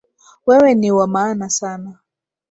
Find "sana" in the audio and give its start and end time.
1.49-1.99